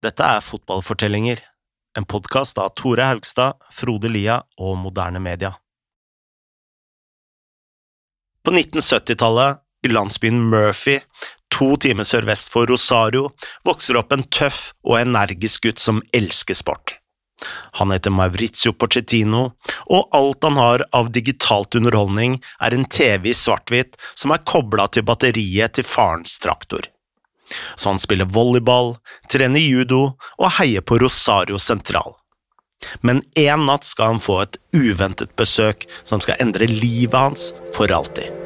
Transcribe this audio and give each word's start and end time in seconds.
Dette 0.00 0.24
er 0.24 0.40
Fotballfortellinger, 0.40 1.42
en 1.98 2.06
podkast 2.08 2.56
av 2.58 2.70
Tore 2.72 3.04
Haugstad, 3.04 3.58
Frode 3.68 4.08
Lia 4.08 4.38
og 4.56 4.78
Moderne 4.80 5.20
Media. 5.20 5.50
På 8.40 8.54
1970-tallet, 8.54 9.58
i 9.84 9.90
landsbyen 9.92 10.38
Murphy, 10.40 10.94
to 11.52 11.74
timer 11.84 12.08
sørvest 12.08 12.48
for 12.54 12.70
Rosario, 12.72 13.26
vokser 13.68 13.98
opp 14.00 14.14
en 14.16 14.24
tøff 14.24 14.70
og 14.88 15.02
energisk 15.02 15.66
gutt 15.68 15.84
som 15.84 16.00
elsker 16.16 16.56
sport. 16.56 16.94
Han 17.76 17.92
heter 17.92 18.14
Maurizio 18.16 18.72
Pochettino, 18.72 19.50
og 19.84 20.16
alt 20.16 20.48
han 20.48 20.56
har 20.60 20.86
av 20.96 21.12
digitalt 21.12 21.76
underholdning, 21.76 22.38
er 22.56 22.72
en 22.72 22.88
TV 22.88 23.34
i 23.34 23.36
svart-hvitt 23.36 24.00
som 24.14 24.32
er 24.32 24.46
kobla 24.48 24.88
til 24.88 25.04
batteriet 25.12 25.76
til 25.76 25.84
farens 25.84 26.38
traktor 26.40 26.88
så 27.74 27.92
han 27.92 28.02
spiller 28.02 28.30
volleyball, 28.30 28.96
trener 29.32 29.62
judo 29.62 30.02
og 30.38 30.50
heier 30.58 30.84
på 30.84 31.00
Rosario 31.02 31.58
sentral. 31.58 32.16
Men 33.04 33.22
en 33.36 33.66
natt 33.68 33.84
skal 33.84 34.14
han 34.14 34.22
få 34.24 34.40
et 34.44 34.60
uventet 34.72 35.34
besøk 35.36 35.88
som 36.08 36.22
skal 36.24 36.40
endre 36.40 36.70
livet 36.70 37.18
hans 37.18 37.50
for 37.76 37.92
alltid. 37.92 38.39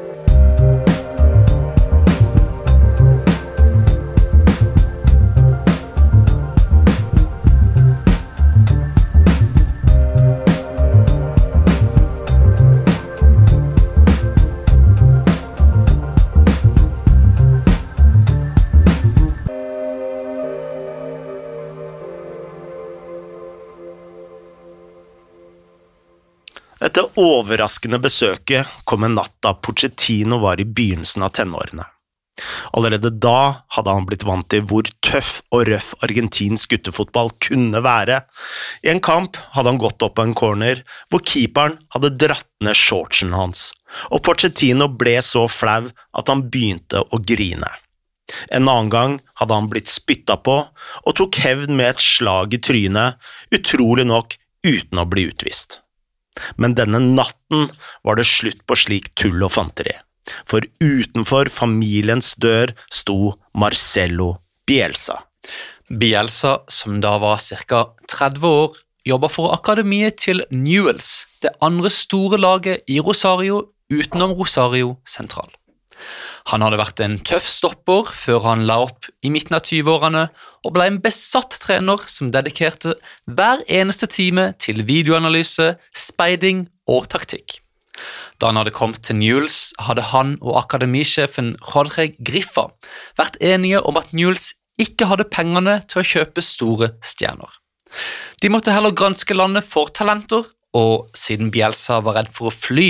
Dette 26.85 27.01
overraskende 27.17 27.97
besøket 27.97 28.69
kom 28.85 29.07
en 29.07 29.15
natt 29.17 29.33
da 29.41 29.55
Pochettino 29.57 30.37
var 30.43 30.59
i 30.61 30.67
begynnelsen 30.69 31.23
av 31.25 31.31
tenårene. 31.33 31.81
Allerede 32.77 33.09
da 33.09 33.63
hadde 33.73 33.93
han 33.95 34.05
blitt 34.05 34.25
vant 34.27 34.45
til 34.53 34.67
hvor 34.69 34.85
tøff 35.01 35.39
og 35.55 35.63
røff 35.69 35.93
argentinsk 36.05 36.75
guttefotball 36.75 37.31
kunne 37.41 37.79
være. 37.81 38.19
I 38.85 38.91
en 38.91 39.01
kamp 39.01 39.39
hadde 39.55 39.71
han 39.71 39.79
gått 39.81 40.05
opp 40.05 40.17
på 40.19 40.25
en 40.27 40.35
corner 40.37 40.83
hvor 41.09 41.23
keeperen 41.25 41.79
hadde 41.95 42.11
dratt 42.21 42.51
ned 42.61 42.77
shortsen 42.77 43.33
hans, 43.33 43.71
og 44.13 44.21
Pochettino 44.27 44.85
ble 44.91 45.15
så 45.25 45.47
flau 45.49 45.87
at 45.89 46.29
han 46.29 46.43
begynte 46.53 47.01
å 47.01 47.21
grine. 47.23 47.71
En 48.53 48.67
annen 48.67 48.91
gang 48.93 49.15
hadde 49.41 49.57
han 49.57 49.71
blitt 49.71 49.89
spytta 49.89 50.37
på 50.37 50.59
og 50.67 51.17
tok 51.17 51.41
hevn 51.47 51.73
med 51.79 51.95
et 51.95 52.05
slag 52.05 52.53
i 52.53 52.61
trynet, 52.61 53.17
utrolig 53.49 54.05
nok 54.05 54.37
uten 54.65 55.01
å 55.01 55.07
bli 55.09 55.25
utvist. 55.31 55.79
Men 56.57 56.75
denne 56.77 57.01
natten 57.03 57.69
var 58.05 58.19
det 58.19 58.27
slutt 58.29 58.61
på 58.67 58.77
slik 58.79 59.11
tull 59.19 59.43
og 59.45 59.53
fanteri, 59.55 59.93
for 60.49 60.65
utenfor 60.83 61.51
familiens 61.53 62.33
dør 62.41 62.73
sto 62.91 63.35
Marcello 63.57 64.35
Bielsa. 64.67 65.21
Bielsa, 65.89 66.59
som 66.67 66.99
da 67.01 67.17
var 67.21 67.39
ca. 67.39 67.85
30 68.09 68.47
år, 68.49 68.79
jobba 69.05 69.29
for 69.29 69.53
akademiet 69.53 70.17
til 70.25 70.41
Newells, 70.51 71.27
det 71.41 71.53
andre 71.61 71.91
store 71.93 72.41
laget 72.41 72.81
i 72.89 72.99
Rosario 72.99 73.67
utenom 73.93 74.33
Rosario 74.33 74.97
sentral. 75.05 75.51
Han 76.51 76.61
hadde 76.61 76.79
vært 76.79 77.01
en 77.01 77.17
tøff 77.25 77.47
stopper 77.49 78.11
før 78.13 78.43
han 78.49 78.65
la 78.69 78.77
opp 78.85 79.09
i 79.25 79.31
midten 79.33 79.57
av 79.57 79.65
20-årene 79.65 80.27
og 80.65 80.73
ble 80.75 80.87
en 80.89 81.01
besatt 81.03 81.57
trener 81.63 82.03
som 82.11 82.31
dedikerte 82.33 82.95
hver 83.25 83.63
eneste 83.65 84.09
time 84.11 84.51
til 84.61 84.83
videoanalyse, 84.87 85.73
speiding 85.95 86.67
og 86.91 87.09
taktikk. 87.13 87.59
Da 88.41 88.51
han 88.51 88.59
hadde 88.59 88.75
kommet 88.75 89.01
til 89.07 89.17
Newles, 89.21 89.71
hadde 89.79 90.03
han 90.11 90.35
og 90.41 90.59
akademisjefen 90.65 91.55
Jorge 91.63 92.09
Griffa 92.19 92.67
vært 93.19 93.39
enige 93.39 93.81
om 93.87 93.97
at 93.99 94.11
Newles 94.13 94.51
ikke 94.81 95.07
hadde 95.07 95.29
pengene 95.31 95.79
til 95.87 96.01
å 96.01 96.07
kjøpe 96.07 96.43
store 96.43 96.91
stjerner. 97.05 97.51
De 98.43 98.51
måtte 98.51 98.73
heller 98.75 98.95
granske 98.95 99.37
landet 99.37 99.63
for 99.63 99.91
talenter 99.95 100.43
og 100.75 101.09
siden 101.15 101.51
Bielsa 101.53 102.01
var 102.03 102.17
redd 102.19 102.31
for 102.35 102.49
å 102.49 102.53
fly, 102.53 102.89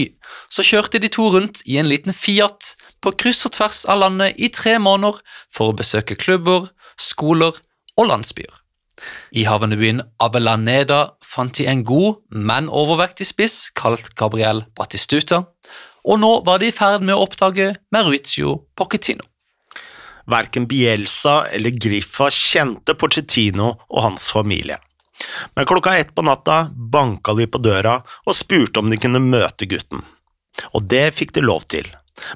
så 0.49 0.65
kjørte 0.65 1.01
de 1.01 1.11
to 1.13 1.27
rundt 1.35 1.61
i 1.69 1.77
en 1.81 1.89
liten 1.89 2.15
Fiat 2.15 2.73
på 3.03 3.13
kryss 3.21 3.45
og 3.47 3.55
tvers 3.57 3.83
av 3.91 4.01
landet 4.01 4.39
i 4.41 4.49
tre 4.49 4.77
måneder 4.81 5.21
for 5.53 5.71
å 5.71 5.77
besøke 5.77 6.17
klubber, 6.17 6.71
skoler 6.97 7.57
og 7.99 8.09
landsbyer. 8.09 8.61
I 9.35 9.43
havnebyen 9.45 10.01
Avelaneda 10.23 11.17
fant 11.25 11.57
de 11.57 11.67
en 11.69 11.83
god, 11.85 12.21
men 12.31 12.71
overvektig 12.71 13.27
spiss 13.29 13.57
kalt 13.77 14.13
Gabriel 14.17 14.63
Batistuta, 14.77 15.43
og 16.05 16.19
nå 16.21 16.31
var 16.47 16.61
de 16.61 16.69
i 16.69 16.75
ferd 16.75 17.05
med 17.05 17.15
å 17.15 17.25
oppdage 17.25 17.73
Mauricio 17.93 18.61
Pochettino. 18.77 19.25
Verken 20.31 20.65
Bielsa 20.65 21.43
eller 21.53 21.75
Griffa 21.77 22.31
kjente 22.33 22.95
Pochettino 22.97 23.75
og 23.89 23.99
hans 24.07 24.31
familie. 24.33 24.79
Men 25.55 25.65
klokka 25.65 25.97
ett 25.97 26.15
på 26.15 26.25
natta 26.25 26.65
banka 26.75 27.33
de 27.33 27.47
på 27.47 27.61
døra 27.63 27.99
og 28.25 28.35
spurte 28.35 28.81
om 28.81 28.89
de 28.91 28.99
kunne 29.01 29.21
møte 29.23 29.67
gutten. 29.69 30.03
Og 30.73 30.83
det 30.91 31.07
fikk 31.15 31.35
de 31.35 31.43
lov 31.45 31.67
til. 31.71 31.87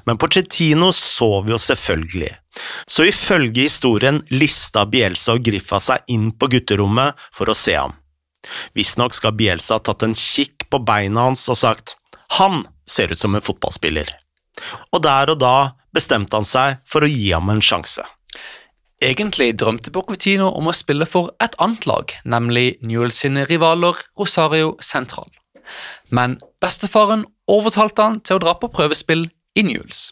Men 0.04 0.18
Pochettino 0.20 0.90
sov 0.92 1.48
jo 1.48 1.56
selvfølgelig, 1.58 2.34
så 2.86 3.06
ifølge 3.08 3.64
historien 3.64 4.20
lista 4.28 4.84
Bielsa 4.86 5.38
og 5.38 5.46
Griffa 5.46 5.80
seg 5.80 6.12
inn 6.12 6.28
på 6.36 6.50
gutterommet 6.52 7.16
for 7.32 7.48
å 7.48 7.56
se 7.56 7.78
ham. 7.78 7.94
Visstnok 8.76 9.16
skal 9.16 9.36
Bielsa 9.36 9.78
ha 9.78 9.84
tatt 9.84 10.04
en 10.04 10.16
kikk 10.16 10.68
på 10.72 10.82
beina 10.84 11.28
hans 11.28 11.46
og 11.52 11.58
sagt 11.60 11.96
han 12.36 12.62
ser 12.88 13.12
ut 13.12 13.20
som 13.20 13.34
en 13.34 13.44
fotballspiller, 13.44 14.08
og 14.92 15.02
der 15.04 15.32
og 15.32 15.40
da 15.40 15.56
bestemte 15.94 16.36
han 16.36 16.46
seg 16.46 16.80
for 16.88 17.04
å 17.04 17.10
gi 17.10 17.32
ham 17.32 17.50
en 17.52 17.64
sjanse. 17.64 18.04
Egentlig 19.00 19.54
drømte 19.56 19.88
Bocchettino 19.94 20.50
om 20.58 20.66
å 20.68 20.76
spille 20.76 21.06
for 21.08 21.30
et 21.40 21.54
annet 21.64 21.86
lag, 21.88 22.12
nemlig 22.28 22.74
Newell 22.84 23.12
sine 23.16 23.46
rivaler 23.48 23.96
Rosario 24.20 24.74
Central. 24.84 25.24
Men 26.12 26.34
bestefaren 26.60 27.22
overtalte 27.48 28.04
han 28.04 28.18
til 28.20 28.36
å 28.36 28.42
dra 28.42 28.52
på 28.60 28.68
prøvespill 28.74 29.24
i 29.56 29.64
Newells. 29.64 30.10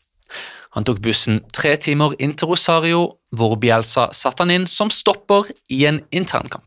Han 0.72 0.87
tok 0.88 1.03
bussen 1.04 1.43
tre 1.53 1.75
timer 1.76 2.15
inn 2.16 2.32
til 2.32 2.49
Rosario, 2.49 3.03
hvor 3.37 3.59
Bielsa 3.60 4.06
satte 4.16 4.47
han 4.47 4.54
inn 4.54 4.65
som 4.71 4.88
stopper 4.88 5.50
i 5.69 5.82
en 5.91 6.00
internkamp. 6.09 6.65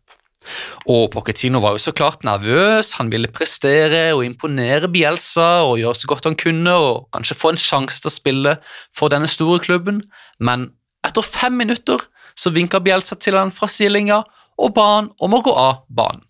Og 0.90 1.08
Pochettino 1.14 1.62
var 1.62 1.74
jo 1.74 1.82
så 1.82 1.94
klart 1.94 2.26
nervøs, 2.26 2.96
han 2.98 3.10
ville 3.14 3.30
prestere 3.34 4.12
og 4.14 4.24
imponere 4.26 4.90
Bielsa 4.94 5.64
og 5.66 5.80
gjøre 5.82 5.98
så 5.98 6.10
godt 6.10 6.30
han 6.30 6.38
kunne 6.38 6.74
og 6.86 7.10
kanskje 7.18 7.38
få 7.38 7.54
en 7.54 7.62
sjanse 7.62 8.02
til 8.02 8.10
å 8.10 8.14
spille 8.14 8.56
for 8.98 9.14
denne 9.14 9.30
store 9.30 9.62
klubben, 9.62 10.04
men 10.38 10.70
etter 11.08 11.26
fem 11.26 11.58
minutter 11.58 12.02
så 12.38 12.52
vinka 12.54 12.80
Bielsa 12.84 13.18
til 13.20 13.38
han 13.40 13.54
fra 13.54 13.70
sidelinja 13.72 14.22
og 14.62 14.76
ba 14.76 14.88
han 14.98 15.10
om 15.22 15.36
å 15.36 15.42
gå 15.44 15.54
av 15.58 15.84
banen. 15.90 16.24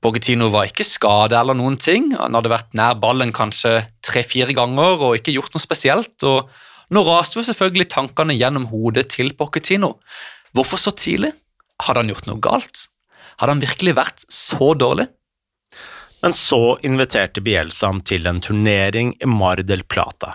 Pochettino 0.00 0.48
var 0.48 0.70
ikke 0.70 0.86
skadet 0.86 1.36
eller 1.36 1.56
noen 1.58 1.76
ting. 1.76 2.08
Han 2.16 2.36
hadde 2.38 2.52
vært 2.52 2.76
nær 2.78 2.96
ballen 3.02 3.34
kanskje 3.36 3.82
tre-fire 4.06 4.54
ganger 4.56 5.02
og 5.04 5.18
ikke 5.18 5.34
gjort 5.34 5.52
noe 5.52 5.62
spesielt. 5.62 6.16
og 6.24 6.48
Nå 6.94 7.02
raste 7.04 7.36
jo 7.36 7.44
selvfølgelig 7.44 7.90
tankene 7.92 8.36
gjennom 8.38 8.70
hodet 8.72 9.10
til 9.12 9.34
Pochettino. 9.36 9.98
Hvorfor 10.56 10.80
så 10.80 10.94
tidlig? 10.96 11.34
Hadde 11.84 12.02
han 12.02 12.12
gjort 12.12 12.30
noe 12.30 12.40
galt? 12.40 12.86
Hadde 13.40 13.56
han 13.56 13.64
virkelig 13.64 13.96
vært 13.98 14.24
så 14.32 14.72
dårlig? 14.78 15.10
Men 16.24 16.34
så 16.36 16.78
inviterte 16.84 17.44
Bielsa 17.44 17.92
ham 17.92 18.00
til 18.04 18.26
en 18.28 18.40
turnering 18.44 19.14
i 19.20 19.28
Mar 19.28 19.60
del 19.64 19.84
Plata. 19.84 20.34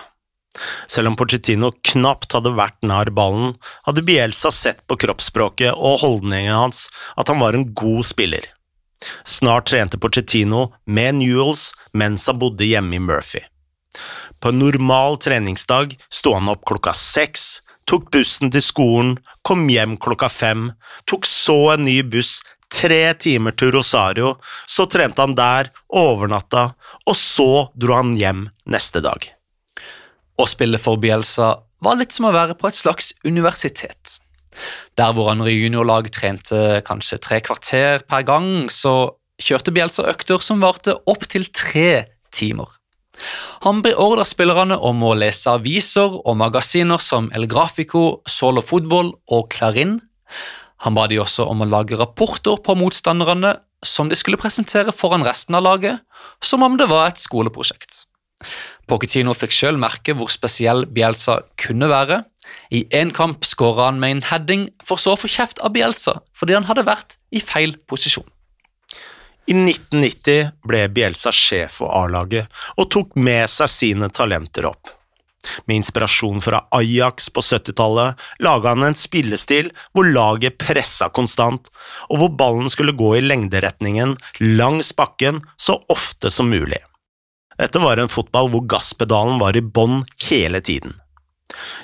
Selv 0.90 1.12
om 1.12 1.16
Pochettino 1.18 1.72
knapt 1.92 2.36
hadde 2.36 2.54
vært 2.56 2.78
nær 2.86 3.10
ballen, 3.14 3.54
hadde 3.88 4.04
Bielsa 4.06 4.52
sett 4.54 4.82
på 4.88 4.98
kroppsspråket 5.02 5.74
og 5.74 6.00
holdningen 6.04 6.54
hans 6.54 6.86
at 7.16 7.32
han 7.32 7.42
var 7.42 7.56
en 7.56 7.68
god 7.76 8.06
spiller. 8.08 8.46
Snart 9.24 9.68
trente 9.70 10.00
Pochettino 10.00 10.70
med 10.86 11.20
Newells 11.20 11.70
mens 11.92 12.26
han 12.30 12.40
bodde 12.40 12.68
hjemme 12.68 12.96
i 12.96 13.02
Murphy. 13.02 13.44
På 14.40 14.52
en 14.52 14.60
normal 14.60 15.16
treningsdag 15.22 15.96
sto 16.12 16.34
han 16.36 16.50
opp 16.52 16.64
klokka 16.68 16.92
seks, 16.96 17.62
tok 17.88 18.10
bussen 18.12 18.50
til 18.52 18.64
skolen, 18.64 19.14
kom 19.46 19.68
hjem 19.70 19.96
klokka 20.02 20.28
fem, 20.32 20.70
tok 21.08 21.28
så 21.28 21.56
en 21.76 21.86
ny 21.86 22.00
buss 22.02 22.40
tre 22.72 23.14
timer 23.14 23.54
til 23.56 23.72
Rosario, 23.76 24.34
så 24.66 24.88
trente 24.90 25.22
han 25.22 25.36
der, 25.38 25.70
overnatta, 25.88 26.72
og 27.06 27.16
så 27.16 27.68
dro 27.78 28.00
han 28.00 28.16
hjem 28.18 28.48
neste 28.66 29.02
dag. 29.04 29.35
Å 30.36 30.44
spille 30.48 30.80
for 30.80 31.00
Bielsa 31.00 31.54
var 31.84 31.96
litt 31.96 32.12
som 32.12 32.28
å 32.28 32.34
være 32.34 32.56
på 32.58 32.68
et 32.68 32.76
slags 32.76 33.12
universitet. 33.24 34.18
Der 34.96 35.12
hvor 35.16 35.30
andre 35.32 35.52
juniorlag 35.52 36.08
trente 36.12 36.80
kanskje 36.86 37.20
tre 37.24 37.40
kvarter 37.44 38.04
per 38.08 38.24
gang, 38.28 38.68
så 38.72 39.16
kjørte 39.42 39.72
Bielsa 39.76 40.06
økter 40.08 40.42
som 40.44 40.60
varte 40.64 40.96
opptil 41.08 41.48
tre 41.52 42.06
timer. 42.32 42.68
Han 43.64 43.80
beordra 43.84 44.26
spillerne 44.28 44.76
om 44.76 45.00
å 45.04 45.14
lese 45.16 45.52
aviser 45.56 46.18
og 46.18 46.36
magasiner 46.36 47.00
som 47.00 47.30
El 47.36 47.48
Grafico, 47.48 48.20
Solo 48.28 48.64
Fotball 48.64 49.14
og 49.32 49.48
Clarin. 49.52 49.98
Han 50.84 50.96
ba 50.96 51.06
de 51.08 51.20
også 51.22 51.46
om 51.48 51.64
å 51.64 51.70
lage 51.70 51.96
rapporter 51.96 52.60
på 52.60 52.76
motstanderne 52.76 53.54
som 53.84 54.10
de 54.10 54.18
skulle 54.18 54.40
presentere 54.40 54.92
foran 54.92 55.24
resten 55.24 55.56
av 55.56 55.64
laget, 55.64 56.04
som 56.44 56.64
om 56.66 56.76
det 56.76 56.88
var 56.92 57.08
et 57.08 57.20
skoleprosjekt. 57.22 58.04
Pochettino 58.86 59.34
fikk 59.34 59.54
selv 59.56 59.80
merke 59.82 60.14
hvor 60.16 60.30
spesiell 60.32 60.84
Bielsa 60.86 61.40
kunne 61.60 61.88
være. 61.90 62.22
I 62.70 62.84
én 62.94 63.10
kamp 63.14 63.46
skåra 63.46 63.88
han 63.88 64.00
med 64.02 64.16
en 64.16 64.24
heading, 64.28 64.68
for 64.84 65.00
så 65.02 65.16
å 65.16 65.20
få 65.20 65.30
kjeft 65.30 65.62
av 65.64 65.74
Bielsa 65.74 66.20
fordi 66.36 66.54
han 66.54 66.68
hadde 66.68 66.86
vært 66.86 67.16
i 67.34 67.42
feil 67.42 67.74
posisjon. 67.88 68.26
I 69.46 69.54
1990 69.54 70.52
ble 70.66 70.82
Bielsa 70.90 71.30
sjef 71.34 71.80
for 71.80 71.94
A-laget 71.94 72.50
og 72.76 72.90
tok 72.90 73.14
med 73.18 73.46
seg 73.50 73.70
sine 73.70 74.10
talenter 74.10 74.66
opp. 74.66 74.90
Med 75.66 75.78
inspirasjon 75.78 76.40
fra 76.42 76.64
Ajax 76.74 77.28
på 77.30 77.44
70-tallet 77.46 78.24
laga 78.42 78.72
han 78.74 78.88
en 78.88 78.98
spillestil 78.98 79.70
hvor 79.94 80.08
laget 80.10 80.58
pressa 80.58 81.06
konstant, 81.14 81.70
og 82.10 82.22
hvor 82.22 82.34
ballen 82.40 82.72
skulle 82.72 82.96
gå 82.98 83.12
i 83.18 83.24
lengderetningen 83.24 84.16
langs 84.58 84.90
bakken 84.98 85.44
så 85.54 85.78
ofte 85.92 86.32
som 86.34 86.50
mulig. 86.50 86.82
Dette 87.56 87.80
var 87.80 88.00
en 88.00 88.12
fotball 88.12 88.50
hvor 88.52 88.66
gasspedalen 88.68 89.40
var 89.40 89.56
i 89.56 89.64
bånn 89.64 90.02
hele 90.28 90.60
tiden. 90.60 90.98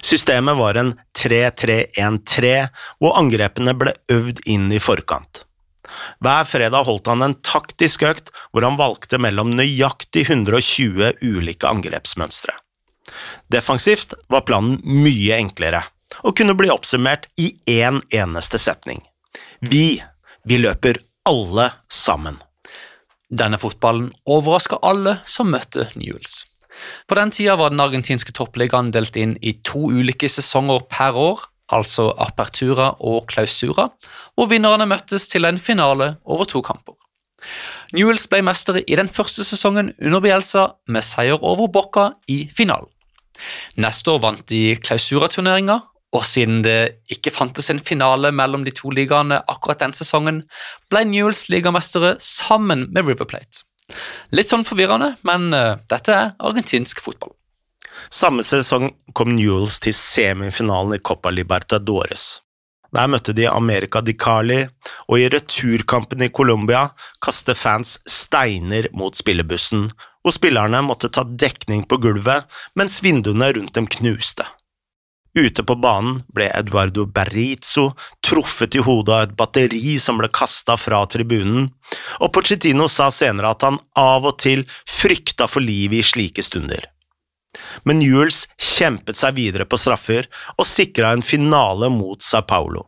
Systemet 0.02 0.58
var 0.58 0.76
en 0.76 0.92
3-3-1-3, 1.18 2.52
hvor 3.00 3.16
angrepene 3.18 3.74
ble 3.78 3.94
øvd 4.12 4.42
inn 4.50 4.68
i 4.74 4.80
forkant. 4.82 5.44
Hver 6.24 6.44
fredag 6.48 6.86
holdt 6.88 7.08
han 7.10 7.24
en 7.24 7.36
taktisk 7.44 8.04
økt 8.08 8.30
hvor 8.52 8.64
han 8.66 8.78
valgte 8.80 9.20
mellom 9.20 9.52
nøyaktig 9.52 10.26
120 10.28 11.18
ulike 11.22 11.68
angrepsmønstre. 11.68 12.54
Defensivt 13.52 14.14
var 14.32 14.46
planen 14.48 14.78
mye 14.84 15.36
enklere, 15.36 15.82
og 16.24 16.36
kunne 16.38 16.56
bli 16.56 16.70
oppsummert 16.72 17.28
i 17.40 17.52
én 17.68 18.00
eneste 18.14 18.60
setning. 18.62 19.02
Vi, 19.60 20.00
vi 20.48 20.58
løper 20.58 21.00
alle 21.28 21.70
sammen. 21.92 22.40
Denne 23.32 23.56
fotballen 23.56 24.10
overraska 24.28 24.76
alle 24.84 25.16
som 25.24 25.48
møtte 25.52 25.88
Newells. 25.96 26.42
På 27.08 27.16
den 27.16 27.32
tida 27.32 27.56
var 27.56 27.72
den 27.72 27.80
argentinske 27.80 28.34
toppligaen 28.36 28.90
delt 28.92 29.16
inn 29.16 29.36
i 29.40 29.54
to 29.64 29.86
ulike 29.92 30.28
sesonger 30.28 30.84
per 30.90 31.16
år, 31.16 31.46
altså 31.72 32.10
apertura 32.20 32.90
og 33.00 33.30
clausura, 33.32 33.88
hvor 34.36 34.50
vinnerne 34.50 34.88
møttes 34.88 35.28
til 35.32 35.48
en 35.48 35.60
finale 35.60 36.16
over 36.24 36.48
to 36.48 36.60
kamper. 36.64 36.96
Newells 37.92 38.28
ble 38.30 38.42
mestere 38.44 38.84
i 38.86 38.96
den 38.98 39.08
første 39.10 39.44
sesongen 39.44 39.92
under 40.00 40.22
Bielsa 40.24 40.66
med 40.88 41.04
seier 41.04 41.40
over 41.40 41.68
Bocca 41.72 42.12
i 42.30 42.44
finalen. 42.54 42.90
Neste 43.80 44.12
år 44.12 44.20
vant 44.22 44.44
de 44.52 44.76
klausuraturneringa, 44.78 45.80
og 46.12 46.24
siden 46.28 46.60
det 46.64 47.02
ikke 47.12 47.32
fantes 47.32 47.70
en 47.72 47.80
finale 47.80 48.32
mellom 48.36 48.66
de 48.66 48.74
to 48.76 48.92
ligaene 48.92 49.40
akkurat 49.48 49.80
den 49.80 49.94
sesongen, 49.96 50.42
ble 50.92 51.04
Newells 51.08 51.46
ligamestere 51.52 52.16
sammen 52.20 52.88
med 52.92 53.08
River 53.08 53.28
Plate. 53.28 53.64
Litt 54.32 54.50
sånn 54.52 54.64
forvirrende, 54.64 55.14
men 55.26 55.50
uh, 55.56 55.80
dette 55.90 56.12
er 56.12 56.34
argentinsk 56.40 57.02
fotball. 57.04 57.32
Samme 58.12 58.44
sesong 58.44 58.90
kom 59.16 59.34
Newells 59.36 59.78
til 59.82 59.96
semifinalen 59.96 60.98
i 60.98 61.02
Copa 61.02 61.32
Libertadores. 61.32 62.42
Der 62.92 63.08
møtte 63.08 63.32
de 63.32 63.46
America 63.48 64.02
di 64.04 64.12
Cali, 64.20 64.60
og 65.08 65.16
i 65.16 65.28
returkampen 65.32 66.24
i 66.26 66.28
Colombia 66.28 66.90
kastet 67.24 67.56
fans 67.56 67.96
steiner 68.04 68.90
mot 68.92 69.16
spillebussen, 69.16 69.86
og 70.22 70.34
spillerne 70.36 70.82
måtte 70.84 71.08
ta 71.10 71.24
dekning 71.24 71.86
på 71.88 71.98
gulvet 72.04 72.44
mens 72.78 73.00
vinduene 73.02 73.48
rundt 73.56 73.72
dem 73.78 73.88
knuste. 73.90 74.44
Ute 75.34 75.64
på 75.64 75.74
banen 75.80 76.18
ble 76.34 76.50
Eduardo 76.52 77.06
Berrizzo 77.08 77.86
truffet 78.20 78.74
i 78.76 78.82
hodet 78.84 79.14
av 79.14 79.22
et 79.24 79.36
batteri 79.36 79.94
som 80.02 80.18
ble 80.20 80.28
kasta 80.28 80.76
fra 80.76 81.00
tribunen, 81.08 81.70
og 82.20 82.32
Pochettino 82.36 82.88
sa 82.92 83.08
senere 83.08 83.54
at 83.54 83.64
han 83.64 83.78
av 83.96 84.28
og 84.28 84.36
til 84.44 84.66
frykta 84.84 85.48
for 85.48 85.64
livet 85.64 86.02
i 86.02 86.08
slike 86.10 86.44
stunder. 86.44 86.84
Men 87.88 88.04
Jules 88.04 88.44
kjempet 88.60 89.16
seg 89.16 89.36
videre 89.40 89.64
på 89.68 89.80
straffer 89.80 90.28
og 90.58 90.68
sikra 90.68 91.14
en 91.16 91.24
finale 91.24 91.88
mot 91.92 92.20
Sao 92.24 92.44
Paulo. 92.44 92.86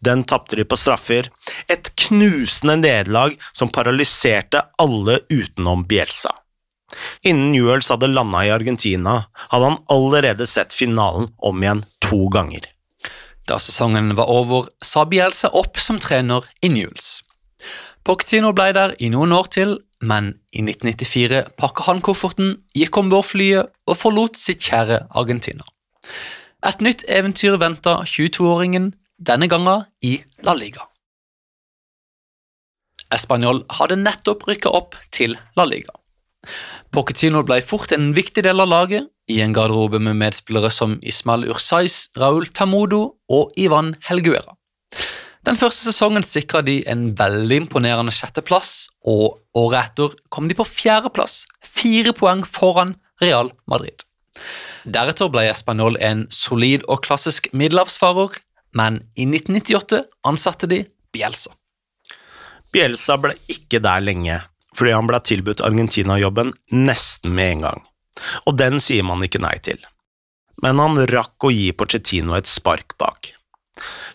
Den 0.00 0.24
tapte 0.24 0.56
de 0.56 0.64
på 0.64 0.76
straffer, 0.80 1.28
et 1.68 1.92
knusende 2.08 2.78
nederlag 2.80 3.36
som 3.52 3.68
paralyserte 3.68 4.64
alle 4.80 5.20
utenom 5.28 5.84
Bielsa. 5.84 6.32
Innen 7.22 7.52
Newells 7.52 7.90
hadde 7.92 8.08
landa 8.10 8.44
i 8.46 8.52
Argentina, 8.54 9.26
hadde 9.50 9.70
han 9.70 9.82
allerede 9.92 10.46
sett 10.46 10.74
finalen 10.76 11.30
om 11.38 11.62
igjen 11.62 11.84
to 12.04 12.26
ganger. 12.32 12.66
Da 13.46 13.58
sesongen 13.62 14.14
var 14.18 14.30
over, 14.30 14.70
sa 14.82 15.04
Bielsa 15.06 15.52
opp 15.54 15.78
som 15.78 16.00
trener 16.02 16.46
i 16.62 16.70
Newells. 16.72 17.20
Pochettino 18.06 18.52
ble 18.54 18.72
der 18.74 18.94
i 19.02 19.10
noen 19.10 19.34
år 19.34 19.48
til, 19.50 19.76
men 20.00 20.34
i 20.54 20.62
1994 20.62 21.42
pakka 21.58 21.86
han 21.88 22.02
kofferten, 22.04 22.56
gikk 22.76 22.98
om 23.00 23.10
bord 23.10 23.26
flyet 23.26 23.72
og 23.86 23.98
forlot 23.98 24.38
sitt 24.38 24.62
kjære 24.66 25.06
Argentina. 25.10 25.66
Et 26.66 26.82
nytt 26.82 27.04
eventyr 27.10 27.58
venta 27.62 28.00
22-åringen, 28.06 28.92
denne 29.18 29.48
gangen 29.48 29.86
i 30.02 30.18
La 30.46 30.54
Liga. 30.54 30.86
Español 33.14 33.62
hadde 33.78 33.98
nettopp 34.00 34.46
rykka 34.48 34.72
opp 34.74 34.96
til 35.14 35.36
La 35.56 35.66
Liga. 35.66 35.94
Pochettino 36.94 37.42
ble 37.46 37.60
fort 37.64 37.92
en 37.96 38.12
viktig 38.16 38.44
del 38.46 38.62
av 38.62 38.70
laget, 38.70 39.08
i 39.26 39.40
en 39.42 39.54
garderobe 39.54 39.98
med 39.98 40.18
medspillere 40.20 40.70
som 40.70 41.00
Ismael 41.02 41.48
Ursais, 41.50 42.06
Raúl 42.18 42.46
Tamudo 42.54 43.16
og 43.32 43.56
Ivan 43.58 43.94
Helguera. 44.06 44.54
Den 45.46 45.58
første 45.58 45.86
sesongen 45.86 46.24
sikra 46.26 46.62
de 46.66 46.80
en 46.90 47.12
veldig 47.18 47.60
imponerende 47.64 48.14
sjetteplass, 48.14 48.88
og 49.06 49.38
året 49.54 49.92
etter 49.92 50.16
kom 50.30 50.48
de 50.50 50.56
på 50.58 50.66
fjerdeplass, 50.66 51.44
fire 51.62 52.14
poeng 52.18 52.42
foran 52.46 52.96
Real 53.22 53.52
Madrid. 53.70 54.02
Deretter 54.86 55.30
ble 55.30 55.46
Español 55.50 55.98
en 56.02 56.26
solid 56.34 56.82
og 56.90 57.04
klassisk 57.06 57.48
middelhavsfarer, 57.54 58.34
men 58.76 59.00
i 59.14 59.26
1998 59.26 60.02
ansatte 60.26 60.68
de 60.70 60.82
Bielsa. 61.14 61.54
Bielsa 62.74 63.16
ble 63.22 63.36
ikke 63.50 63.80
der 63.82 64.02
lenge, 64.02 64.40
fordi 64.76 64.94
han 64.94 65.08
ble 65.08 65.20
tilbudt 65.24 65.64
Argentina-jobben 65.64 66.52
nesten 66.76 67.34
med 67.36 67.56
en 67.56 67.66
gang, 67.68 67.84
og 68.44 68.58
den 68.60 68.80
sier 68.82 69.06
man 69.06 69.24
ikke 69.24 69.42
nei 69.42 69.56
til. 69.64 69.80
Men 70.62 70.80
han 70.80 71.02
rakk 71.10 71.48
å 71.48 71.52
gi 71.52 71.72
Pochettino 71.76 72.36
et 72.36 72.48
spark 72.48 72.96
bak. 73.00 73.32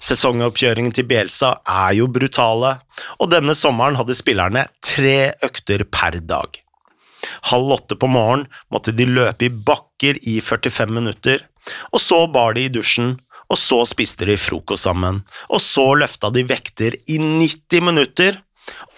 Sesongoppkjøringen 0.01 0.93
til 0.95 1.05
Bielsa 1.09 1.51
er 1.69 1.93
jo 1.99 2.07
brutale, 2.09 2.75
og 3.21 3.29
denne 3.33 3.53
sommeren 3.57 3.99
hadde 3.99 4.17
spillerne 4.17 4.65
tre 4.81 5.33
økter 5.45 5.85
per 5.85 6.17
dag. 6.25 6.57
Halv 7.51 7.75
åtte 7.77 7.97
på 8.01 8.09
morgenen 8.09 8.47
måtte 8.73 8.93
de 8.95 9.05
løpe 9.05 9.45
i 9.45 9.53
bakker 9.53 10.17
i 10.25 10.39
45 10.41 10.95
minutter, 10.97 11.43
og 11.93 12.01
så 12.01 12.23
bar 12.33 12.57
de 12.57 12.65
i 12.65 12.73
dusjen, 12.73 13.19
og 13.51 13.59
så 13.59 13.81
spiste 13.85 14.25
de 14.25 14.37
frokost 14.39 14.87
sammen, 14.87 15.21
og 15.51 15.61
så 15.61 15.91
løfta 15.99 16.31
de 16.33 16.45
vekter 16.47 16.97
i 17.11 17.19
90 17.21 17.85
minutter, 17.85 18.39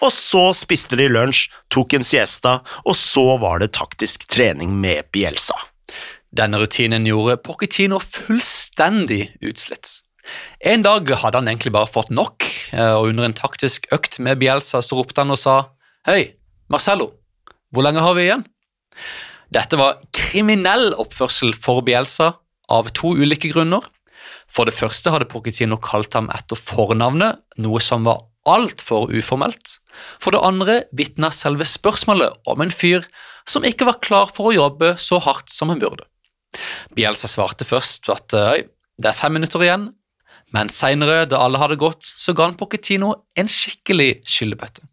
og 0.02 0.10
så 0.12 0.48
spiste 0.56 0.98
de 1.00 1.08
lunsj, 1.10 1.48
tok 1.72 1.96
en 1.96 2.06
siesta, 2.06 2.58
og 2.84 2.96
så 2.98 3.38
var 3.42 3.62
det 3.62 3.72
taktisk 3.76 4.26
trening 4.30 4.74
med 4.80 5.08
Bielsa. 5.14 5.56
Denne 6.34 6.58
rutinen 6.58 7.06
gjorde 7.06 7.38
Pochettino 7.44 8.00
fullstendig 8.02 9.28
utslitt. 9.44 10.00
En 10.64 10.82
dag 10.82 11.08
hadde 11.20 11.38
han 11.38 11.50
egentlig 11.50 11.74
bare 11.74 11.90
fått 11.90 12.10
nok, 12.10 12.46
eh, 12.72 12.94
og 12.96 13.12
under 13.12 13.28
en 13.28 13.36
taktisk 13.36 13.86
økt 13.94 14.18
med 14.18 14.40
Bielsa 14.40 14.80
så 14.82 14.98
ropte 14.98 15.20
han 15.20 15.34
og 15.34 15.40
sa 15.40 15.56
Hei, 16.08 16.34
Marcello, 16.68 17.12
hvor 17.72 17.84
lenge 17.84 18.02
har 18.04 18.16
vi 18.16 18.26
igjen? 18.26 18.44
Dette 19.54 19.78
var 19.78 20.00
kriminell 20.16 20.92
oppførsel 21.00 21.54
for 21.54 21.84
Bielsa 21.86 22.34
av 22.72 22.90
to 22.96 23.14
ulike 23.14 23.52
grunner. 23.52 23.84
For 24.50 24.68
det 24.68 24.74
første 24.76 25.12
hadde 25.12 25.28
Pochettino 25.30 25.78
kalt 25.80 26.16
ham 26.16 26.30
etter 26.34 26.58
fornavnet, 26.58 27.40
noe 27.60 27.80
som 27.84 28.06
var 28.08 28.24
altfor 28.48 29.10
uformelt. 29.14 29.78
For 30.22 30.34
det 30.34 30.42
andre 30.44 30.78
vitna 30.96 31.30
selve 31.34 31.66
spørsmålet 31.68 32.36
om 32.50 32.64
en 32.64 32.72
fyr 32.74 33.06
som 33.48 33.66
ikke 33.66 33.88
var 33.88 34.00
klar 34.04 34.30
for 34.32 34.50
å 34.50 34.56
jobbe 34.56 34.94
så 35.00 35.20
hardt 35.22 35.52
som 35.52 35.72
han 35.72 35.82
burde. 35.82 36.06
Bielsa 36.94 37.28
svarte 37.28 37.66
først 37.66 38.08
at 38.12 38.30
det 38.30 39.10
er 39.10 39.16
fem 39.18 39.34
minutter 39.34 39.62
igjen, 39.64 39.88
men 40.54 40.70
seinere, 40.70 41.24
da 41.26 41.40
alle 41.42 41.58
hadde 41.58 41.80
gått, 41.80 42.06
så 42.06 42.34
ga 42.36 42.46
han 42.46 42.58
Pochettino 42.58 43.10
en 43.38 43.50
skikkelig 43.50 44.20
skyllebøtte. 44.22 44.86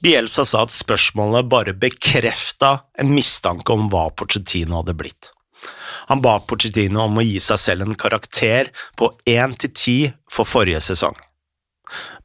Bielsa 0.00 0.46
sa 0.48 0.62
at 0.64 0.72
spørsmålet 0.72 1.48
bare 1.50 1.74
bekrefta 1.76 2.76
en 3.00 3.10
mistanke 3.12 3.74
om 3.74 3.90
hva 3.92 4.06
Pochettino 4.16 4.78
hadde 4.78 4.94
blitt. 4.96 5.32
Han 6.08 6.22
ba 6.24 6.38
Pochettino 6.40 7.02
om 7.04 7.18
å 7.20 7.26
gi 7.26 7.36
seg 7.42 7.60
selv 7.60 7.84
en 7.84 7.98
karakter 7.98 8.70
på 8.96 9.10
én 9.28 9.56
til 9.60 9.74
ti 9.76 9.98
for 10.30 10.48
forrige 10.48 10.80
sesong. 10.86 11.18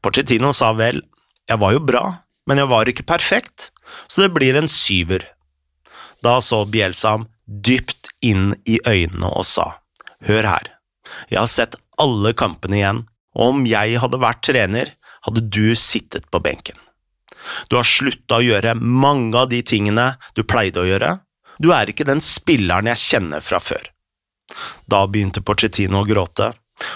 Pochettino 0.01 0.51
sa 0.53 0.71
vel, 0.77 1.01
jeg 1.49 1.61
var 1.61 1.75
jo 1.75 1.81
bra, 1.85 2.03
men 2.45 2.61
jeg 2.61 2.71
var 2.71 2.89
ikke 2.89 3.07
perfekt, 3.07 3.71
så 4.07 4.25
det 4.25 4.33
blir 4.35 4.57
en 4.57 4.69
syver. 4.71 5.25
Da 6.25 6.39
så 6.41 6.63
Bielsa 6.69 7.15
ham 7.15 7.27
dypt 7.45 8.09
inn 8.25 8.55
i 8.65 8.79
øynene 8.87 9.29
og 9.29 9.45
sa, 9.45 9.75
hør 10.25 10.49
her, 10.49 10.71
jeg 11.29 11.39
har 11.39 11.51
sett 11.51 11.77
alle 12.01 12.33
kampene 12.37 12.79
igjen, 12.79 13.03
og 13.35 13.53
om 13.53 13.67
jeg 13.69 13.99
hadde 14.01 14.21
vært 14.21 14.43
trener, 14.47 14.95
hadde 15.25 15.43
du 15.49 15.75
sittet 15.77 16.27
på 16.31 16.41
benken. 16.43 16.77
Du 17.69 17.77
har 17.77 17.85
slutta 17.85 18.39
å 18.39 18.45
gjøre 18.45 18.73
mange 18.79 19.37
av 19.37 19.51
de 19.51 19.61
tingene 19.65 20.15
du 20.37 20.43
pleide 20.47 20.81
å 20.81 20.87
gjøre, 20.87 21.19
du 21.61 21.71
er 21.71 21.89
ikke 21.89 22.07
den 22.07 22.23
spilleren 22.23 22.89
jeg 22.91 23.01
kjenner 23.01 23.43
fra 23.45 23.61
før. 23.63 23.91
Da 24.89 25.05
begynte 25.07 25.43
Porcettino 25.45 26.01
å 26.01 26.07
gråte, 26.07 26.51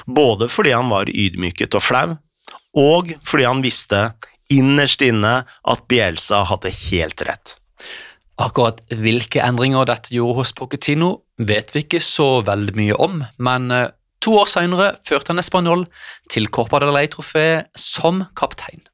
både 0.05 0.49
fordi 0.51 0.73
han 0.75 0.89
var 0.91 1.09
ydmyket 1.09 1.77
og 1.77 1.85
flau, 1.85 2.17
og 2.77 3.13
fordi 3.25 3.47
han 3.47 3.63
visste 3.65 4.01
innerst 4.49 5.01
inne 5.05 5.43
at 5.45 5.85
Bielsa 5.89 6.43
hadde 6.49 6.73
helt 6.89 7.23
rett. 7.27 7.55
Akkurat 8.39 8.79
hvilke 8.95 9.41
endringer 9.43 9.87
dette 9.89 10.13
gjorde 10.15 10.41
hos 10.41 10.53
Pochettino, 10.55 11.19
vet 11.37 11.73
vi 11.75 11.83
ikke 11.83 12.01
så 12.03 12.39
veldig 12.47 12.75
mye 12.77 12.99
om, 12.99 13.23
men 13.37 13.71
eh, 13.75 13.89
to 14.23 14.37
år 14.39 14.47
senere 14.51 14.93
førte 15.05 15.33
han 15.33 15.43
Español 15.43 15.85
til 16.31 16.47
Copa 16.47 16.79
del 16.83 16.93
Rey-trofeet 16.95 17.69
som 17.79 18.23
kaptein. 18.39 18.85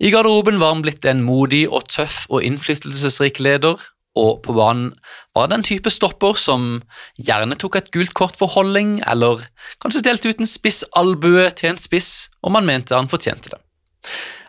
I 0.00 0.10
garderoben 0.10 0.58
var 0.60 0.72
han 0.72 0.82
blitt 0.84 1.04
en 1.06 1.22
modig 1.24 1.66
og 1.68 1.86
tøff 1.92 2.24
og 2.32 2.44
innflytelsesrik 2.44 3.38
leder, 3.44 3.76
og 4.14 4.42
på 4.44 4.54
banen 4.54 4.92
var 5.34 5.48
det 5.50 5.58
en 5.58 5.66
type 5.66 5.90
stopper 5.90 6.38
som 6.38 6.78
gjerne 7.18 7.58
tok 7.58 7.80
et 7.80 7.90
gult 7.94 8.14
kort 8.14 8.38
for 8.38 8.52
holding, 8.54 9.00
eller 9.10 9.42
kanskje 9.82 10.04
delte 10.06 10.30
ut 10.30 10.42
en 10.42 10.50
spiss 10.50 10.84
albue 10.98 11.48
til 11.58 11.72
en 11.72 11.80
spiss 11.80 12.28
om 12.46 12.54
han 12.58 12.68
mente 12.68 12.94
han 12.94 13.10
fortjente 13.10 13.50
det. 13.54 13.60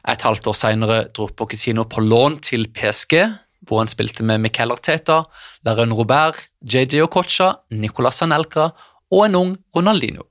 Et 0.06 0.22
halvt 0.22 0.52
år 0.52 0.58
senere 0.58 1.00
dro 1.18 1.28
Pochettino 1.34 1.88
på 1.90 2.04
lån 2.06 2.38
til 2.46 2.68
PSG, 2.70 3.18
hvor 3.66 3.82
han 3.82 3.90
spilte 3.90 4.26
med 4.28 4.44
Miquel 4.44 4.74
Arteta, 4.74 5.24
Laren 5.66 5.96
Robert, 5.98 6.38
JJ 6.62 7.02
Okocha, 7.08 7.56
Nicolas 7.74 8.22
Anelka 8.22 8.70
og 9.10 9.26
en 9.26 9.40
ung 9.40 9.56
Ronaldinho. 9.74 10.28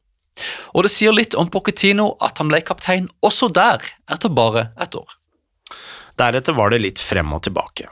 Og 0.74 0.86
det 0.86 0.92
sier 0.94 1.14
litt 1.14 1.34
om 1.38 1.50
Pochettino 1.50 2.12
at 2.22 2.38
han 2.38 2.50
ble 2.50 2.62
kaptein 2.66 3.10
også 3.26 3.50
der 3.54 3.82
etter 4.10 4.30
bare 4.30 4.68
et 4.82 4.94
år. 4.98 5.18
Deretter 6.18 6.54
var 6.54 6.70
det 6.70 6.82
litt 6.82 7.02
frem 7.02 7.34
og 7.34 7.42
tilbake. 7.46 7.90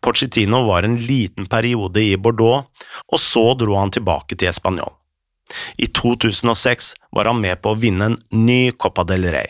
Pochettino 0.00 0.64
var 0.68 0.82
en 0.86 0.96
liten 0.96 1.46
periode 1.46 2.02
i 2.02 2.16
Bordeaux, 2.16 2.66
og 3.12 3.20
så 3.20 3.44
dro 3.58 3.78
han 3.78 3.92
tilbake 3.94 4.36
til 4.36 4.50
Español. 4.52 4.92
I 5.76 5.86
2006 5.86 6.94
var 7.12 7.28
han 7.28 7.40
med 7.40 7.60
på 7.62 7.72
å 7.72 7.78
vinne 7.78 8.12
en 8.12 8.18
ny 8.32 8.72
Copa 8.72 9.04
del 9.08 9.28
Rey, 9.34 9.48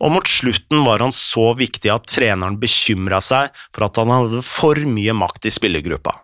og 0.00 0.14
mot 0.16 0.28
slutten 0.30 0.84
var 0.86 1.04
han 1.04 1.14
så 1.14 1.52
viktig 1.58 1.92
at 1.92 2.08
treneren 2.10 2.58
bekymra 2.62 3.20
seg 3.22 3.50
for 3.70 3.86
at 3.86 4.00
han 4.00 4.12
hadde 4.14 4.42
for 4.46 4.80
mye 4.88 5.14
makt 5.16 5.50
i 5.50 5.54
spillergruppa. 5.54 6.16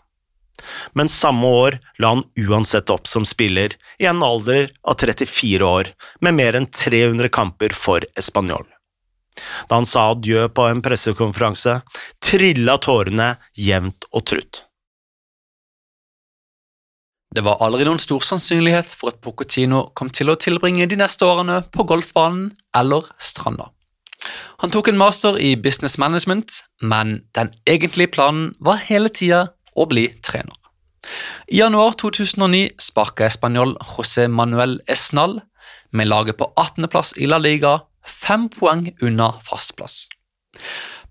Men 0.95 1.11
samme 1.11 1.47
år 1.47 1.79
la 1.99 2.13
han 2.15 2.25
uansett 2.39 2.91
opp 2.95 3.09
som 3.11 3.27
spiller, 3.27 3.75
i 3.99 4.07
en 4.07 4.23
alder 4.23 4.71
av 4.87 5.01
34 5.03 5.67
år, 5.67 5.91
med 6.21 6.39
mer 6.39 6.59
enn 6.59 6.69
300 6.71 7.33
kamper 7.35 7.75
for 7.75 8.07
Español. 8.19 8.67
Da 9.69 9.79
han 9.79 9.89
sa 9.89 10.11
adjø 10.13 10.49
på 10.53 10.67
en 10.69 10.83
pressekonferanse, 10.85 11.79
trilla 12.23 12.77
tårene 12.83 13.35
jevnt 13.59 14.09
og 14.13 14.27
trutt. 14.29 14.65
Det 17.33 17.41
var 17.45 17.63
aldri 17.65 17.87
noen 17.89 18.01
stor 18.03 18.21
sannsynlighet 18.27 18.93
for 18.93 19.15
at 19.15 19.23
Pochettino 19.25 19.87
kom 19.97 20.11
til 20.13 20.29
å 20.29 20.37
tilbringe 20.37 20.85
de 20.89 20.99
neste 21.01 21.25
årene 21.25 21.63
på 21.73 21.87
golfbanen 21.89 22.51
eller 22.77 23.09
stranda. 23.17 23.71
Han 24.63 24.71
tok 24.71 24.93
en 24.93 25.01
master 25.01 25.39
i 25.41 25.55
business 25.57 25.97
management, 25.99 26.61
men 26.83 27.23
den 27.35 27.51
egentlige 27.67 28.13
planen 28.15 28.53
var 28.61 28.85
hele 28.85 29.09
tida 29.09 29.47
å 29.75 29.89
bli 29.89 30.11
trener. 30.23 30.59
I 31.49 31.59
januar 31.59 31.97
2009 31.99 32.77
sparka 32.79 33.31
spanjol 33.33 33.75
José 33.81 34.29
Manuel 34.31 34.77
Esnal 34.87 35.41
med 35.91 36.09
laget 36.13 36.39
på 36.39 36.47
18.-plass 36.55 37.17
i 37.19 37.27
La 37.27 37.41
Liga, 37.43 37.81
fem 38.07 38.49
poeng 38.53 38.91
unna 39.03 39.33
fastplass. 39.45 40.09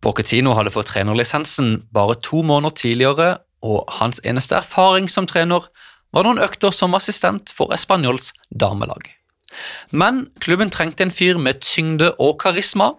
Pochettino 0.01 0.55
hadde 0.57 0.74
fått 0.74 0.89
trenerlisensen 0.93 1.88
bare 1.93 2.17
to 2.25 2.41
måneder 2.41 2.75
tidligere, 2.75 3.29
og 3.62 3.86
hans 4.00 4.21
eneste 4.25 4.57
erfaring 4.57 5.10
som 5.10 5.27
trener 5.29 5.67
var 6.12 6.25
noen 6.25 6.41
økter 6.41 6.74
som 6.74 6.95
assistent 6.98 7.53
for 7.53 7.74
Espanyols 7.75 8.31
damelag. 8.50 9.05
Men 9.91 10.29
klubben 10.39 10.71
trengte 10.74 11.05
en 11.05 11.13
fyr 11.13 11.38
med 11.38 11.62
tyngde 11.62 12.13
og 12.19 12.39
karisma. 12.41 12.91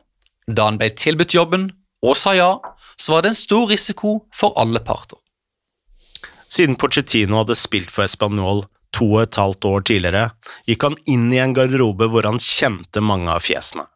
Da 0.46 0.68
han 0.68 0.78
ble 0.78 0.92
tilbudt 0.94 1.34
jobben 1.34 1.70
og 2.02 2.16
sa 2.18 2.34
ja, 2.36 2.52
så 2.98 3.14
var 3.14 3.24
det 3.24 3.32
en 3.32 3.38
stor 3.38 3.68
risiko 3.70 4.22
for 4.34 4.54
alle 4.60 4.82
parter. 4.84 5.18
Siden 6.52 6.76
Pochettino 6.76 7.40
hadde 7.40 7.56
spilt 7.56 7.90
for 7.90 8.04
Español 8.04 8.66
to 8.92 9.08
og 9.14 9.22
et 9.24 9.38
halvt 9.40 9.68
år 9.68 9.84
tidligere, 9.88 10.28
gikk 10.68 10.86
han 10.86 10.98
inn 11.10 11.30
i 11.32 11.40
en 11.42 11.54
garderobe 11.56 12.08
hvor 12.12 12.28
han 12.28 12.40
kjente 12.42 13.02
mange 13.04 13.32
av 13.32 13.44
fjesene. 13.44 13.86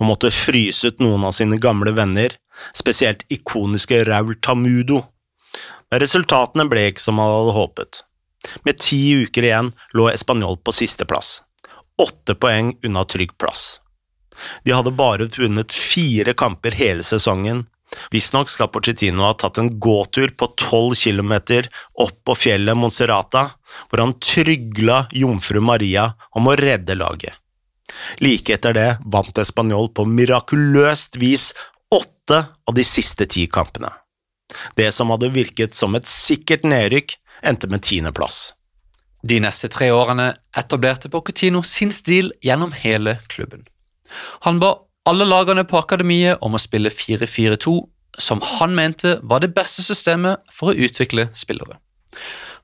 Han 0.00 0.10
måtte 0.10 0.32
fryse 0.34 0.90
ut 0.90 1.02
noen 1.02 1.24
av 1.28 1.34
sine 1.36 1.60
gamle 1.62 1.94
venner, 1.96 2.34
spesielt 2.76 3.22
ikoniske 3.32 4.02
Raul 4.08 4.34
Tamudo, 4.42 5.04
men 5.90 6.02
resultatene 6.02 6.66
ble 6.70 6.88
ikke 6.90 7.02
som 7.02 7.18
han 7.22 7.30
hadde 7.32 7.54
håpet. 7.56 8.02
Med 8.66 8.80
ti 8.80 9.00
uker 9.24 9.46
igjen 9.46 9.72
lå 9.96 10.08
Español 10.10 10.58
på 10.64 10.74
sisteplass, 10.74 11.40
åtte 12.00 12.36
poeng 12.38 12.74
unna 12.86 13.04
trygg 13.04 13.36
plass. 13.38 13.80
De 14.64 14.72
hadde 14.72 14.94
bare 14.96 15.28
vunnet 15.36 15.72
fire 15.72 16.32
kamper 16.34 16.76
hele 16.78 17.04
sesongen. 17.04 17.66
Visstnok 18.10 18.48
skal 18.48 18.70
Pochettino 18.70 19.24
ha 19.26 19.34
tatt 19.34 19.58
en 19.58 19.72
gåtur 19.82 20.32
på 20.38 20.50
tolv 20.58 20.94
kilometer 20.98 21.68
opp 21.98 22.20
på 22.26 22.36
fjellet 22.38 22.78
Monserrata, 22.78 23.48
hvor 23.90 24.02
han 24.04 24.16
trygla 24.22 25.04
jomfru 25.14 25.62
Maria 25.64 26.12
om 26.36 26.50
å 26.50 26.56
redde 26.58 26.96
laget. 26.98 27.34
Like 28.22 28.54
etter 28.54 28.74
det 28.76 28.90
vant 29.12 29.38
Español 29.42 29.90
på 29.94 30.06
mirakuløst 30.06 31.18
vis 31.20 31.50
åtte 31.90 32.44
av 32.66 32.76
de 32.76 32.84
siste 32.86 33.26
ti 33.26 33.46
kampene. 33.50 33.90
Det 34.78 34.90
som 34.94 35.10
hadde 35.10 35.30
virket 35.34 35.76
som 35.78 35.94
et 35.98 36.08
sikkert 36.10 36.64
nedrykk, 36.66 37.16
endte 37.42 37.70
med 37.70 37.82
tiendeplass. 37.86 38.50
De 39.22 39.36
neste 39.42 39.68
tre 39.68 39.90
årene 39.92 40.32
etablerte 40.56 41.10
Pochettino 41.12 41.62
sin 41.66 41.92
stil 41.92 42.32
gjennom 42.44 42.72
hele 42.72 43.18
klubben. 43.28 43.66
Han 44.46 44.58
ba 44.62 44.74
alle 45.08 45.24
lagene 45.24 45.64
på 45.64 45.78
akademiet 45.80 46.40
om 46.44 46.56
å 46.56 46.60
spille 46.60 46.92
4-4-2, 46.92 47.76
som 48.20 48.42
han 48.58 48.74
mente 48.76 49.16
var 49.22 49.40
det 49.40 49.54
beste 49.56 49.84
systemet 49.84 50.42
for 50.52 50.72
å 50.72 50.86
utvikle 50.86 51.28
spillere. 51.36 51.78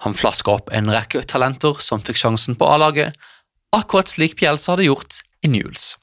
Han 0.05 0.16
flaska 0.16 0.59
opp 0.59 0.73
en 0.75 0.90
rekke 0.93 1.23
talenter 1.25 1.78
som 1.81 2.02
fikk 2.05 2.21
sjansen 2.21 2.59
på 2.59 2.69
A-laget, 2.69 3.16
akkurat 3.75 4.11
slik 4.11 4.37
Bielsa 4.40 4.75
hadde 4.75 4.90
gjort 4.90 5.23
i 5.45 5.50
Newells. 5.52 5.95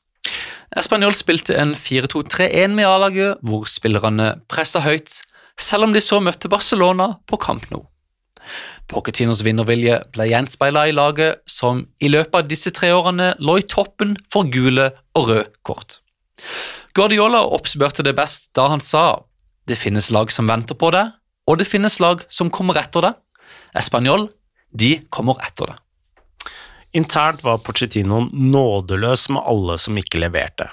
Español 0.73 1.13
spilte 1.13 1.55
en 1.59 1.75
4-2-3-1 1.77 2.73
med 2.73 2.89
A-laget, 2.89 3.37
hvor 3.45 3.67
spillerne 3.69 4.33
pressa 4.49 4.81
høyt, 4.81 5.19
selv 5.59 5.85
om 5.85 5.93
de 5.93 6.01
så 6.01 6.17
møtte 6.23 6.49
Barcelona 6.49 7.13
på 7.29 7.37
Camp 7.37 7.67
Nou. 7.69 7.83
Pochettinos 8.89 9.43
vinnervilje 9.45 9.99
ble 10.11 10.25
gjenspeila 10.31 10.87
i 10.89 10.95
laget, 10.95 11.43
som 11.47 11.85
i 12.03 12.09
løpet 12.09 12.41
av 12.41 12.49
disse 12.49 12.73
tre 12.75 12.89
årene 12.91 13.33
lå 13.39 13.59
i 13.61 13.67
toppen 13.69 14.17
for 14.33 14.49
gule 14.51 14.89
og 15.15 15.29
røde 15.29 15.51
kort. 15.63 16.02
Guardiola 16.93 17.43
oppspørte 17.55 18.05
det 18.05 18.15
best 18.17 18.51
da 18.57 18.67
han 18.73 18.81
sa 18.83 19.23
det 19.67 19.77
finnes 19.79 20.09
lag 20.11 20.31
som 20.31 20.49
venter 20.49 20.75
på 20.75 20.89
det, 20.91 21.05
og 21.47 21.59
det 21.59 21.67
finnes 21.69 21.99
lag 22.03 22.23
som 22.31 22.51
kommer 22.51 22.77
etter 22.79 23.05
det. 23.05 23.13
Español, 23.79 24.27
de 24.71 24.97
kommer 25.09 25.39
etter 25.45 25.71
det. 25.71 25.77
Internt 26.93 27.41
var 27.43 27.61
Pochettino 27.65 28.27
nådeløs 28.31 29.29
med 29.33 29.47
alle 29.49 29.77
som 29.81 29.97
ikke 29.97 30.21
leverte, 30.21 30.67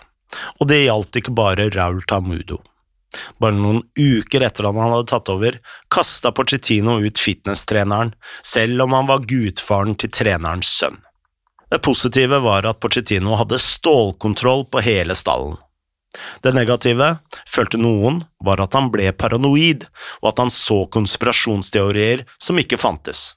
og 0.59 0.69
det 0.69 0.83
gjaldt 0.83 1.21
ikke 1.23 1.37
bare 1.37 1.71
Raul 1.73 2.03
Tamudo. 2.09 2.59
Bare 3.43 3.57
noen 3.57 3.81
uker 3.99 4.45
etter 4.47 4.69
at 4.69 4.77
han 4.77 4.93
hadde 4.93 5.09
tatt 5.11 5.31
over, 5.33 5.57
kasta 5.91 6.35
Pochettino 6.35 6.99
ut 7.03 7.19
fitnesstreneren, 7.19 8.13
selv 8.47 8.85
om 8.85 8.95
han 8.99 9.09
var 9.09 9.25
gudfaren 9.31 9.97
til 9.99 10.13
trenerens 10.15 10.71
sønn. 10.83 11.01
Det 11.71 11.79
positive 11.79 12.41
var 12.43 12.67
at 12.67 12.81
Pochettino 12.83 13.37
hadde 13.39 13.59
stålkontroll 13.63 14.65
på 14.71 14.83
hele 14.83 15.15
stallen. 15.15 15.57
Det 16.43 16.51
negative, 16.57 17.13
følte 17.47 17.79
noen, 17.79 18.25
var 18.43 18.63
at 18.65 18.75
han 18.75 18.91
ble 18.91 19.13
paranoid, 19.15 19.87
og 20.23 20.33
at 20.33 20.43
han 20.43 20.51
så 20.51 20.83
konspirasjonsteorier 20.91 22.25
som 22.43 22.59
ikke 22.59 22.81
fantes. 22.81 23.37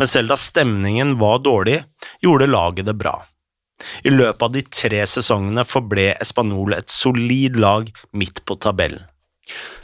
Men 0.00 0.08
selv 0.10 0.32
da 0.32 0.38
stemningen 0.40 1.18
var 1.20 1.44
dårlig, 1.44 1.82
gjorde 2.24 2.48
laget 2.50 2.88
det 2.88 2.96
bra. 2.98 3.18
I 4.06 4.10
løpet 4.14 4.42
av 4.46 4.54
de 4.54 4.62
tre 4.64 5.02
sesongene 5.10 5.66
forble 5.68 6.14
Espanol 6.22 6.76
et 6.76 6.90
solid 6.90 7.58
lag 7.60 7.90
midt 8.16 8.40
på 8.48 8.56
tabellen. 8.56 9.04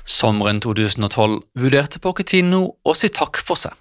Sommeren 0.08 0.62
2012 0.64 1.36
vurderte 1.60 2.00
Pochettino 2.00 2.62
å 2.80 2.94
si 2.96 3.10
takk 3.12 3.42
for 3.44 3.60
seg. 3.60 3.74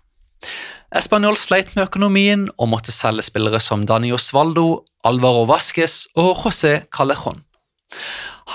Español 0.90 1.36
sleit 1.38 1.76
med 1.76 1.86
økonomien 1.86 2.48
og 2.58 2.72
måtte 2.72 2.90
selge 2.90 3.22
spillere 3.28 3.60
som 3.62 3.84
Dani 3.86 4.10
Osvaldo, 4.16 4.86
Alvaro 5.06 5.44
Vasques 5.46 6.08
og 6.18 6.40
José 6.42 6.80
Callejon. 6.90 7.44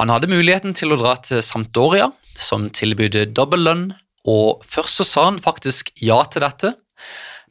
Han 0.00 0.10
hadde 0.10 0.30
muligheten 0.32 0.74
til 0.74 0.90
å 0.90 0.98
dra 0.98 1.12
til 1.22 1.44
Sampdoria, 1.46 2.08
som 2.34 2.66
tilbød 2.74 3.20
dobbel 3.36 3.62
lønn, 3.62 3.84
og 4.26 4.64
først 4.66 4.98
så 4.98 5.06
sa 5.06 5.26
han 5.28 5.38
faktisk 5.38 5.92
ja 6.02 6.16
til 6.26 6.42
dette, 6.42 6.72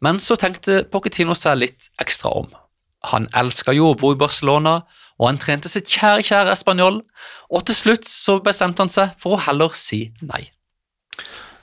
men 0.04 0.20
så 0.20 0.36
tenkte 0.36 0.82
Pochettino 0.92 1.36
seg 1.38 1.62
litt 1.62 1.88
ekstra 2.04 2.34
om. 2.42 2.50
Han 3.14 3.30
elska 3.40 3.72
bo 3.72 4.12
i 4.12 4.20
Barcelona, 4.20 4.82
og 5.16 5.28
han 5.30 5.40
trente 5.40 5.72
sitt 5.72 5.88
kjære, 5.88 6.26
kjære 6.28 6.52
Español, 6.58 7.00
og 7.48 7.64
til 7.64 7.76
slutt 7.76 8.10
så 8.10 8.42
bestemte 8.44 8.84
han 8.84 8.92
seg 8.92 9.16
for 9.16 9.38
å 9.38 9.44
heller 9.48 9.72
si 9.80 10.12
nei. 10.22 10.50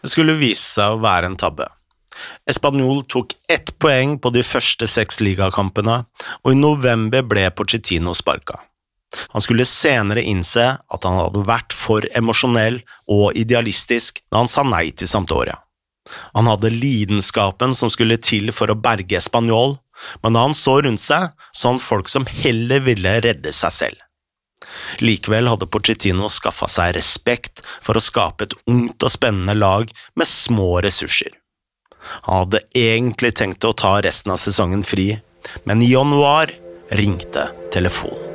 Det 0.00 0.08
skulle 0.08 0.38
vise 0.40 0.64
seg 0.64 0.96
å 0.96 1.02
være 1.04 1.28
en 1.28 1.36
tabbe. 1.36 1.68
Español 2.50 3.04
tok 3.08 3.34
ett 3.48 3.72
poeng 3.78 4.18
på 4.18 4.32
de 4.34 4.42
første 4.46 4.88
seks 4.90 5.20
ligakampene, 5.20 6.02
og 6.44 6.52
i 6.52 6.58
november 6.58 7.24
ble 7.26 7.46
Pochettino 7.54 8.14
sparka. 8.16 8.60
Han 9.34 9.42
skulle 9.42 9.66
senere 9.66 10.22
innse 10.22 10.66
at 10.78 11.06
han 11.06 11.18
hadde 11.18 11.42
vært 11.48 11.74
for 11.74 12.06
emosjonell 12.16 12.78
og 13.10 13.34
idealistisk 13.38 14.22
da 14.30 14.44
han 14.44 14.50
sa 14.50 14.62
nei 14.66 14.90
til 14.94 15.10
Sampdoria. 15.10 15.58
Han 16.34 16.48
hadde 16.50 16.72
lidenskapen 16.74 17.74
som 17.76 17.90
skulle 17.92 18.18
til 18.22 18.52
for 18.54 18.70
å 18.70 18.78
berge 18.78 19.18
Español, 19.18 19.78
men 20.22 20.34
da 20.34 20.46
han 20.46 20.56
så 20.56 20.78
rundt 20.84 21.02
seg, 21.02 21.34
så 21.52 21.74
han 21.74 21.82
folk 21.82 22.08
som 22.08 22.26
heller 22.26 22.82
ville 22.86 23.18
redde 23.24 23.52
seg 23.54 23.74
selv. 23.74 24.06
Likevel 25.00 25.48
hadde 25.50 25.68
Pochettino 25.72 26.28
skaffa 26.32 26.68
seg 26.70 26.94
respekt 26.96 27.62
for 27.82 27.96
å 27.96 28.04
skape 28.04 28.46
et 28.46 28.56
ungt 28.70 29.02
og 29.02 29.12
spennende 29.12 29.56
lag 29.56 29.90
med 30.18 30.28
små 30.28 30.78
ressurser. 30.84 31.32
Han 32.28 32.44
hadde 32.44 32.64
egentlig 32.76 33.34
tenkt 33.40 33.64
å 33.64 33.74
ta 33.76 33.98
resten 34.02 34.32
av 34.34 34.40
sesongen 34.42 34.86
fri, 34.86 35.12
men 35.64 35.82
i 35.82 35.92
januar 35.92 36.52
ringte 36.90 37.48
telefonen. 37.74 38.29